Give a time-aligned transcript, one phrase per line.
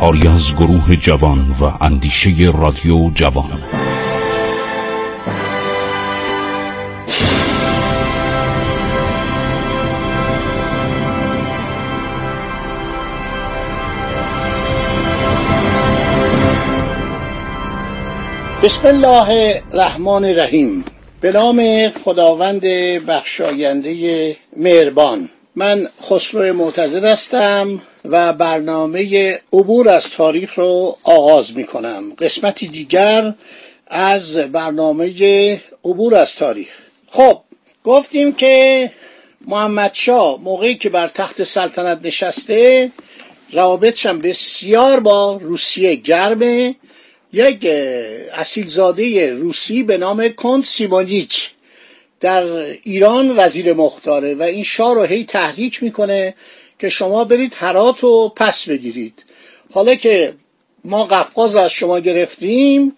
[0.00, 3.62] کاری از گروه جوان و اندیشه رادیو جوان.
[18.62, 20.84] بسم الله الرحمن الرحیم.
[21.20, 22.62] به نام خداوند
[23.06, 25.28] بخشاینده مهربان.
[25.56, 27.80] من خسرو معتزد هستم.
[28.08, 33.34] و برنامه عبور از تاریخ رو آغاز می کنم قسمتی دیگر
[33.86, 36.68] از برنامه عبور از تاریخ.
[37.10, 37.40] خب
[37.84, 38.90] گفتیم که
[39.46, 42.90] محمد شا موقعی که بر تخت سلطنت نشسته
[43.52, 46.74] روابطش هم بسیار با روسیه گرمه
[47.32, 47.66] یک
[48.34, 51.50] اصیلزاده روسی به نام کند سیمونیچ
[52.20, 52.42] در
[52.82, 56.34] ایران وزیر مختاره و این شاه رو هی تحریک می‌کنه
[56.78, 59.24] که شما برید هرات رو پس بگیرید.
[59.72, 60.34] حالا که
[60.84, 62.96] ما قفقاز از شما گرفتیم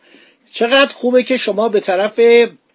[0.52, 2.20] چقدر خوبه که شما به طرف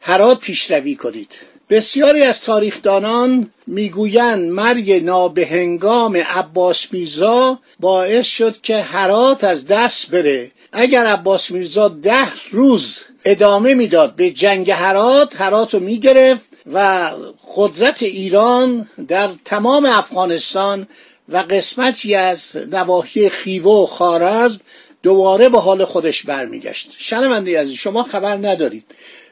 [0.02, 1.34] هرات پیشروی کنید.
[1.70, 10.52] بسیاری از تاریخدانان می‌گویند مرگ نابهنگام عباس میرزا باعث شد که هرات از دست بره.
[10.72, 17.12] اگر عباس میرزا ده روز ادامه می‌داد به جنگ هرات هرات رو می‌گرفت و
[17.56, 20.88] قدرت ایران در تمام افغانستان
[21.30, 24.60] و قسمتی از نواحی خیوه و خارزم
[25.04, 26.90] دوباره به حال خودش برمیگشت.
[26.98, 28.86] شنونده از شما خبر ندارید.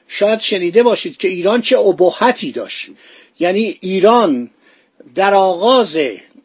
[0.08, 2.90] شاید شنیده باشید که ایران چه ابهتی داشت.
[3.40, 4.50] یعنی ایران
[5.16, 5.98] در آغاز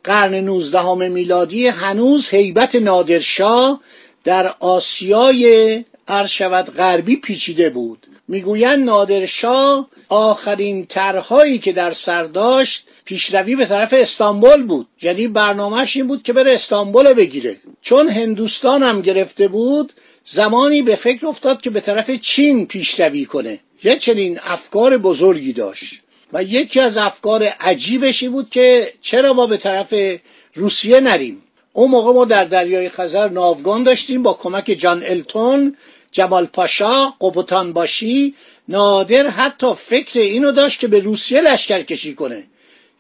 [0.05, 3.81] قرن 19 میلادی هنوز هیبت نادرشاه
[4.25, 5.85] در آسیای
[6.29, 8.07] شود غربی پیچیده بود.
[8.29, 14.87] می‌گویند نادرشاه آخرین طرحهایی که در سر داشت پیشروی به طرف استانبول بود.
[15.03, 17.57] یعنی برنامهش این بود که بره استانبول بگیره.
[17.83, 19.93] چون هندوستان هم گرفته بود
[20.25, 23.61] زمانی به فکر افتاد که به طرف چین پیشروی کنه.
[23.85, 25.95] یه چنین افکار بزرگی داشت.
[26.33, 29.95] و یکی از افکار عجیبش بود که چرا ما به طرف
[30.55, 31.43] روسیه نریم؟
[31.73, 35.77] اون موقع ما در دریای خزر ناوگان داشتیم با کمک جان التون
[36.13, 38.35] جمال پاشا قبطان باشی
[38.69, 42.43] نادر حتی فکر اینو داشت که به روسیه لشکر کشی کنه.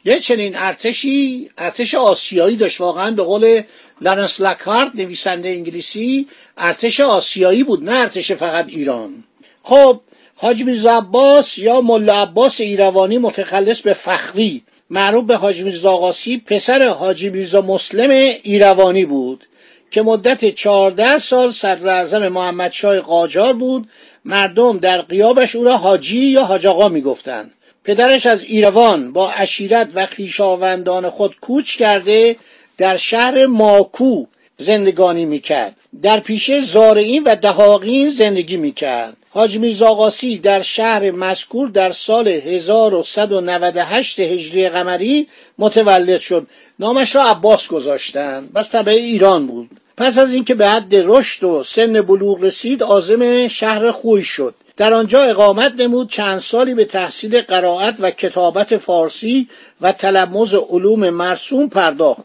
[0.04, 2.80] یه چنین ارتشی ارتش آسیایی داشت.
[2.80, 3.62] واقعا به قول
[4.00, 9.24] لارنس لکارد نویسنده انگلیسی ارتش آسیایی بود نه ارتش فقط ایران.
[9.62, 10.00] خب
[10.36, 16.42] حاج میرزا عباس یا ملا عباس ایروانی متخلص به فخری معروف به حاج میرزا آقاسی
[16.46, 18.10] پسر حاجی میرزا مسلم
[18.42, 19.46] ایروانی بود
[19.90, 23.88] که مدت چهارده سال صدر اعظم محمد شای قاجار بود
[24.28, 27.52] مردم در قیابش او را حاجی یا حاج آقا می‌گفتند.
[27.84, 32.36] پدرش از ایروان با اشیرت و خیشاوندان خود کوچ کرده
[32.78, 34.24] در شهر ماکو
[34.56, 35.76] زندگانی می‌کرد.
[36.02, 39.16] در پیشه زارعین و دهاقین زندگی می‌کرد.
[39.30, 45.28] حاج میرزا آقاسی در شهر مذکور در سال 1198 هجری قمری
[45.58, 46.46] متولد شد.
[46.78, 48.52] نامش را عباس گذاشتند.
[48.52, 49.70] بس طبعه ایران بود.
[49.98, 54.54] پس از اینکه به حد رشد و سن بلوغ رسید عازم شهر خوی شد.
[54.76, 59.48] در آنجا اقامت نمود چند سالی به تحصیل قرائت و کتابت فارسی
[59.80, 62.20] و تلمز علوم مرسوم پرداخت.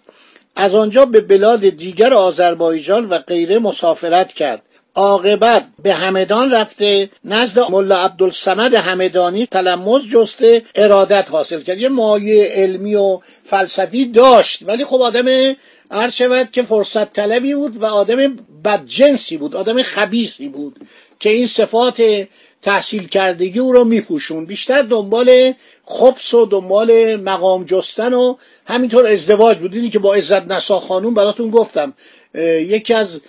[0.55, 4.61] از آنجا به بلاد دیگر آذربایجان و غیره مسافرت کرد.
[4.95, 11.77] عاقبت به همدان رفته نزد ملا عبدالسمد همدانی تلمز جسته ارادت حاصل کرد.
[11.77, 15.55] یه مایه علمی و فلسفی داشت ولی خب آدم
[15.93, 20.75] هر شود که فرصت طلبی بود و آدم بدجنسی بود آدم خبیثی بود
[21.19, 22.03] که این صفات
[22.61, 25.53] تحصیل کردگی او رو میپوشون بیشتر دنبال
[25.85, 28.35] خبس و دنبال مقام جستن و
[28.65, 29.71] همینطور ازدواج بود.
[29.71, 31.93] دیدی که با عزت نسا خانوم براتون گفتم
[32.59, 33.21] یکی از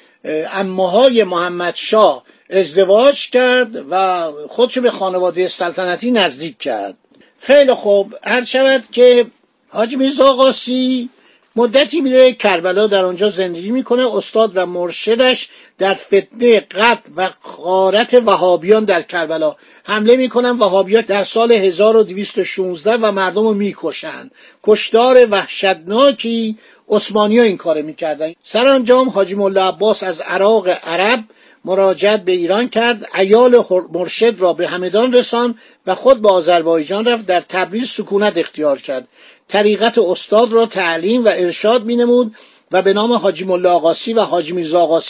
[0.53, 6.97] اماهای محمد شاه ازدواج کرد و خودشو به خانواده سلطنتی نزدیک کرد.
[7.39, 8.15] خیلی خوب.
[8.23, 9.27] هر شود که
[9.69, 11.09] حاج میرزا قاسی
[11.57, 15.49] مدتی میره کربلا در آنجا زندگی می‌کنه استاد و مرشدش
[15.79, 19.57] در فتنه قتل و خارت وهابیان در کربلا.
[19.85, 24.31] حمله می‌کنن وهابیان در سال 1216 و مردم رو می‌کشن
[24.63, 26.59] کشتار وحشتناکی
[26.89, 28.33] عثمانی ها این کار می‌کردن.
[28.43, 31.25] سرانجام حاجی ملا عباس از عراق عرب
[31.65, 35.55] مراجعت به ایران کرد ایال مرشد را به همدان رسان
[35.87, 39.09] و خود به آذربایجان رفت در تبریز سکونت اختیار کرد.
[39.49, 42.35] طریقت استاد را تعلیم و ارشاد می نمود
[42.73, 45.01] و به نام حاجی ملا آقاسی و حاجی میرزا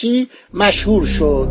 [0.54, 1.48] مشهور شد.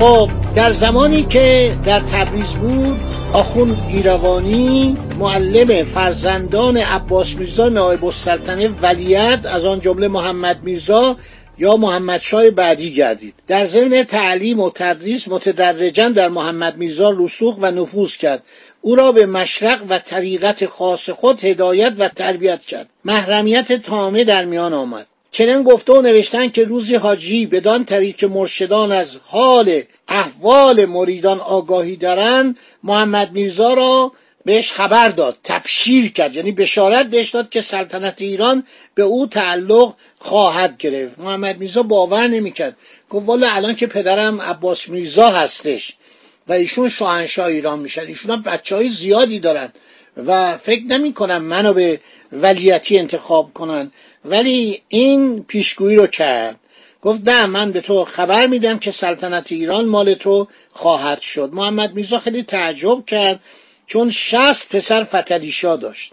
[0.00, 2.96] خب در زمانی که در تبریز بود
[3.32, 11.16] آخون ایروانی معلم فرزندان عباس میرزا نایب السلطنه ولیت از آن جمله محمد میرزا
[11.58, 13.34] یا محمد شای بعدی گردید.
[13.46, 18.42] در ضمن تعلیم و تدریس متدرجا در محمد میرزا رسوخ و نفوذ کرد.
[18.80, 22.86] او را به مشرق و طریقت خاص خود هدایت و تربیت کرد.
[23.04, 25.06] محرمیت تامه در میان آمد.
[25.30, 31.40] چنین گفته و نوشتن که روزی حاجی بدان طریق که مرشدان از حال احوال مریدان
[31.40, 34.12] آگاهی دارند محمد میرزا را
[34.44, 39.94] بهش خبر داد تبشیر کرد یعنی بشارت بهش داد که سلطنت ایران به او تعلق
[40.18, 41.18] خواهد گرفت.
[41.18, 42.76] محمد میرزا باور نمی‌کرد.
[43.10, 45.96] گفت والا الان که پدرم عباس میرزا هستش
[46.48, 48.06] و ایشون شاهنشاه ایران میشن.
[48.06, 49.72] ایشون هم بچه های زیادی دارن
[50.16, 52.00] و فکر نمی کنم منو به
[52.32, 53.92] ولیتی انتخاب کنن.
[54.24, 56.56] ولی این پیشگویی رو کرد.
[57.02, 61.50] گفت نه من به تو خبر میدم که سلطنت ایران مال تو خواهد شد.
[61.52, 63.40] محمد میرزا خیلی تعجب کرد
[63.86, 66.12] چون شست پسر فتلیشا داشت.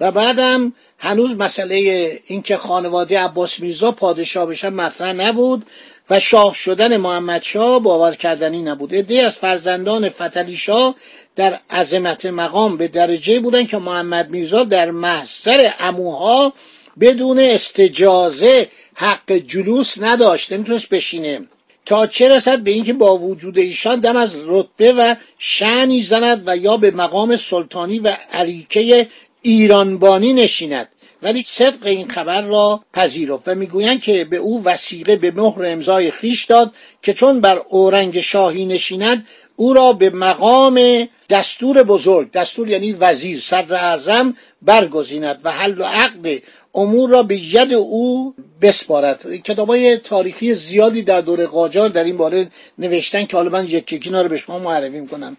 [0.00, 5.66] و بعدم هنوز مسئله اینکه خانواده عباس میرزا پادشاه بشن مطرح نبود
[6.10, 8.94] و شاه شدن محمد شاه باور کردنی نبود.
[8.94, 10.94] عده از فرزندان فتلی شاه
[11.36, 16.52] در عظمت مقام به درجه بودن که محمد میرزا در محضر اموها
[17.00, 20.52] بدون استجازه حق جلوس نداشت.
[20.52, 21.40] نمی‌تونست بشینه.
[21.86, 26.56] تا چه رسد به اینکه با وجود ایشان دم از رتبه و شعنی زند و
[26.56, 29.08] یا به مقام سلطانی و عریکه
[29.42, 30.88] ایرانبانی نشیند.
[31.26, 36.10] ولی صدق این خبر را پذیرفت و می‌گویند که به او وسیقه به مهر امضای
[36.10, 39.26] خیش داد که چون بر اورنگ شاهی نشیند
[39.56, 45.84] او را به مقام دستور بزرگ دستور یعنی وزیر صدر اعظم برگزیند و حل و
[45.84, 46.42] عقد
[46.74, 49.42] امور را به ید او بسپارد.
[49.42, 53.92] کتاب های تاریخی زیادی در دور قاجار در این باره نوشتن که حالا من یک
[53.92, 55.36] یکی رو به شما معرفی می‌کنم.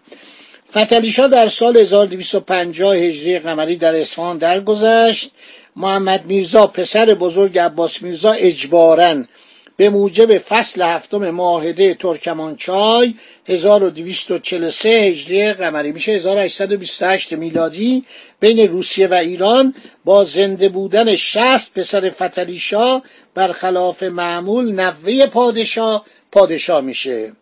[0.70, 5.30] فتلیشا در سال 1250 هجری قمری در اصفهان درگذشت.
[5.78, 9.28] محمد میرزا پسر بزرگ عباس میرزا اجبارن.
[9.76, 13.14] به موجب فصل هفتم معاهده ترکمانچای
[13.46, 15.92] 1243 هجری قمری.
[15.92, 18.04] میشه 1828 میلادی
[18.40, 23.02] بین روسیه و ایران با زنده بودن 60 پسر فتلیشا
[23.34, 27.32] برخلاف معمول نوه پادشاه پادشاه میشه.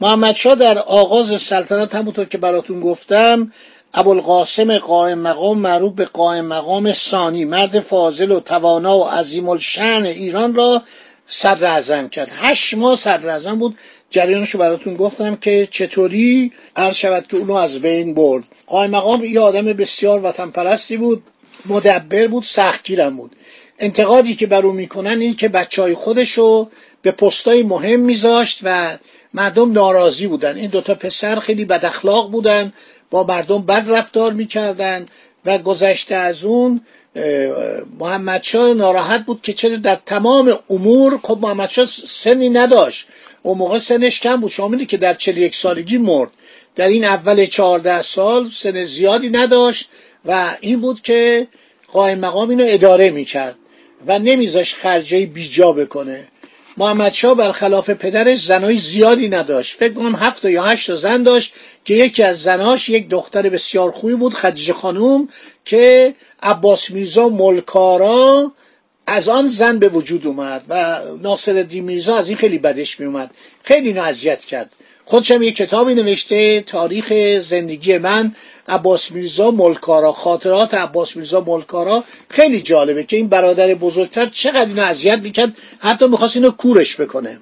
[0.00, 3.52] محمد شا در آغاز سلطنت همونطور که براتون گفتم
[3.94, 7.44] ابوالقاسم قائم مقام معروف به قائم مقام ثانی.
[7.44, 10.82] مرد فاضل و توانا و عظیم الشعن ایران را
[11.26, 12.30] صدر اعظم کرد.
[12.34, 13.78] هشت ماه صدر اعظم بود.
[14.10, 18.44] جریانشو براتون گفتم که چطوری عرض شود که اونو از بین برد.
[18.66, 21.22] قائم مقام یه آدم بسیار وطن پرستی بود
[21.66, 23.36] مدبر بود سختگیرم بود.
[23.82, 26.68] انتقادی که بر او می‌کنن این که بچه های خودشو
[27.02, 28.98] به پستای مهم میذاشت و
[29.34, 30.56] مردم ناراضی بودن.
[30.56, 32.72] این دوتا پسر خیلی بد اخلاق بودن
[33.10, 35.06] با مردم بد رفتار می‌کردن
[35.44, 36.80] و گذشته از اون
[38.00, 41.70] محمد شاه ناراحت بود که چرا در تمام امور خب محمد
[42.06, 43.06] سنی نداشت.
[43.42, 44.50] اون موقع سنش کم بود.
[44.50, 46.30] شما که در یک سالگی مرد.
[46.76, 49.88] در این اول چهارده سال سن زیادی نداشت
[50.24, 51.46] و این بود که
[51.92, 53.56] قائم مقام اینو اداره می‌کرد.
[54.06, 56.28] و نمیذاش خرجه بیجا بکنه.
[56.76, 59.78] محمد شاه برخلاف پدرش زنای زیادی نداشت.
[59.78, 61.54] فکر کنم هفت یا هشت زن داشت
[61.84, 65.28] که یکی از زناش یک دختر بسیار خوبی بود خدیجه خانوم
[65.64, 68.52] که عباس میرزا ملکارا
[69.06, 73.30] از آن زن به وجود اومد و ناصر میرزا از این خیلی بدش می اومد
[73.64, 74.70] خیلی اینو اذیت کرد.
[75.04, 78.34] خودشم یک کتابی نوشته تاریخ زندگی من
[78.68, 80.12] عباس میرزا ملکارا.
[80.12, 86.06] خاطرات عباس میرزا ملکارا خیلی جالبه که این برادر بزرگتر چقدر اینو اذیت می‌کرد حتی
[86.06, 87.38] می‌خواست اینو کورش بکنه.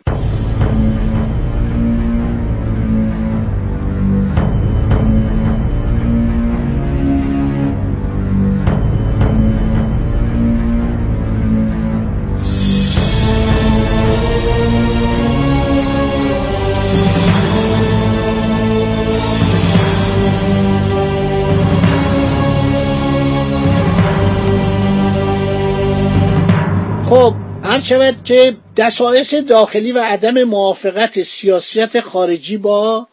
[27.81, 33.07] هر شود که دسایس داخلی و عدم موافقت سیاست خارجی با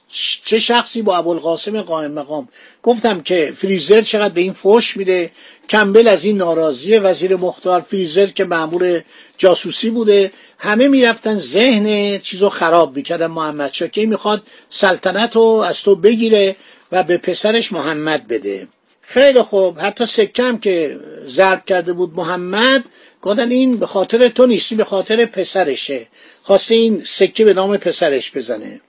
[0.45, 2.47] چه شخصی؟ با ابوالقاسم قائم مقام.
[2.83, 5.31] گفتم که فریزر چقدر به این فوش میده؟
[5.69, 9.01] کمبل از این ناراضی وزیر مختار فریزر که معمول
[9.37, 10.31] جاسوسی بوده.
[10.57, 13.27] همه می‌رفتن ذهن چیزو خراب می‌کردن.
[13.27, 16.55] محمد شاه که می‌خواد سلطنت رو از تو بگیره
[16.91, 18.67] و به پسرش محمد بده.
[19.01, 19.79] خیلی خوب.
[19.79, 22.83] حتی سکم که ضرب کرده بود محمد
[23.27, 26.07] گفتن این به خاطر تو نیستی به خاطر پسرشه.
[26.43, 28.81] خواسته این سکه به نام پسرش بزنه.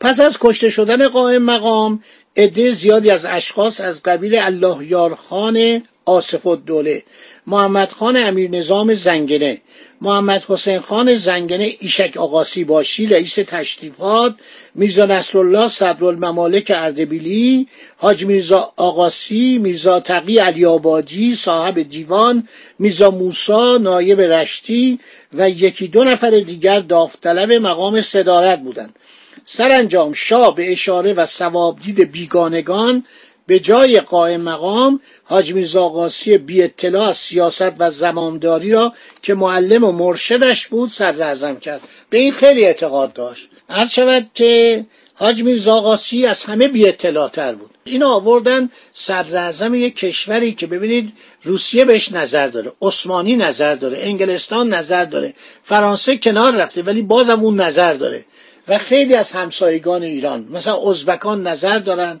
[0.00, 2.02] پس از کشته شدن قائم مقام
[2.36, 7.02] عده زیادی از اشخاص از قبیل الله یارخان آصف الدوله
[7.46, 9.60] محمد خان امیر نظام زنگنه
[10.00, 14.34] محمد حسین خان زنگنه ایشک آقاسی باشی رئیس تشریفات
[14.74, 17.66] میرزا نصرالله صدرالممالک اردبیلی
[17.96, 24.98] حاج میرزا آقاسی میرزا تقی علی آبادی صاحب دیوان میرزا موسا نایب رشتی
[25.34, 28.96] و یکی دو نفر دیگر داوطلب مقام صدارت بودند.
[29.44, 33.04] سرانجام شاه به اشاره و ثوابدید بیگانگان
[33.50, 38.92] به جای قائم مقام حاج میرزا قاسی بی اطلاع سیاست و زمامداری را
[39.22, 41.80] که معلم و مرشدش بود صدر کرد.
[42.10, 43.48] به این خیلی اعتقاد داشت.
[43.68, 47.70] هر شود که حاج میرزا قاسی از همه بی اطلاع تر بود.
[47.84, 54.74] این آوردن صدر یک کشوری که ببینید روسیه بهش نظر داره عثمانی نظر داره انگلستان
[54.74, 58.24] نظر داره فرانسه کنار رفته ولی بازم اون نظر داره.
[58.68, 60.48] و خیلی از همسایگان ایران.
[60.50, 62.20] مثلا ازبکان نظر دارن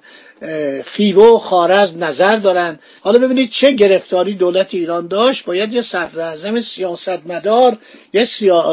[0.84, 2.78] خیوه و خارزم نظر دارن.
[3.00, 5.44] حالا ببینید چه گرفتاری دولت ایران داشت.
[5.44, 7.78] باید یه صدر سیاستمدار
[8.12, 8.24] یه.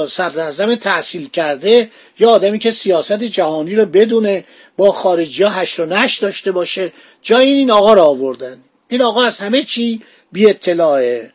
[0.09, 4.45] صدر تحصیل کرده یا آدمی که سیاست جهانی رو بدونه
[4.77, 6.91] با خارجی ها هشت و نشت داشته باشه.
[7.21, 8.57] جای این آقا را آوردن.
[8.89, 11.31] این آقا از همه چی بی اطلاعه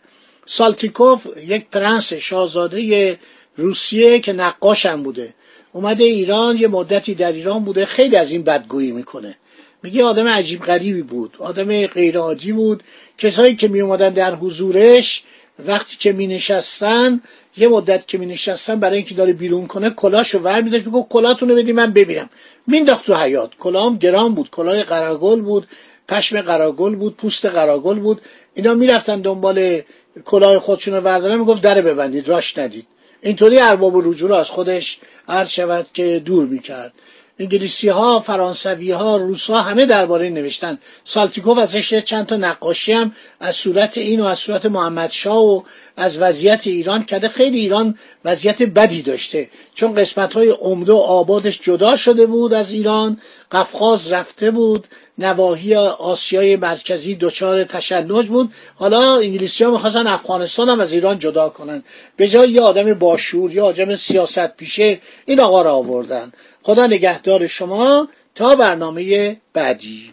[0.47, 3.19] سالتیکوف یک پرنس شاهزاده
[3.57, 5.35] روسیه که نقاشم بوده.
[5.73, 9.37] اومده ایران یه مدتی در ایران بوده خیلی از این بدگویی می‌کنه.
[9.83, 12.83] میگه آدم عجیب غریبی بود آدم غیر عادی بود.
[13.19, 15.23] کسایی که می اومدن در حضورش
[15.67, 17.21] وقتی که می نشستن
[17.57, 21.49] یه مدت که می نشستن برای اینکه داره بیرون کنه کلاشو ور میداشت میگه کلاتون
[21.49, 22.31] رو بدی من ببینم.
[22.67, 25.67] مینداخت تو حیات کلام گران بود کلاه قراگل بود
[26.09, 28.21] پشم قراگل بود پوست قراگل بود.
[28.55, 29.81] اینا می‌رفتن دنبال
[30.25, 32.87] کلاه خودشون رو وردارن می‌گفت در ببندید راش ندید.
[33.23, 34.99] اینطوری ارباب رجوع رو از خودش
[35.29, 36.93] عرض شود که دور می‌کرد.
[37.39, 40.79] انگلیسی ها فرانسوی ها روس ها همه درباره نوشتن.
[41.05, 45.63] سالتیکوف ازش چند تا نقاشی هم از صورت این و از صورت محمد شاه و
[45.97, 47.29] از وضعیت ایران کرده.
[47.29, 49.49] خیلی ایران وضعیت بدی داشته.
[49.75, 53.19] چون قسمت های عمده و آبادش جدا شده بود از ایران
[53.53, 54.87] قفقاز رفته بود
[55.19, 58.53] نواحی آسیای مرکزی دچار تشنج بود.
[58.75, 61.85] حالا انگلیسی ها می‌خواستن افغانستان هم از ایران جدا کنن.
[62.17, 66.33] به جای یه آدم باشور یا آدم سیاست پیشه این آقا را آوردن.
[66.63, 70.13] خدا نگهدار شما تا برنامه بعدی.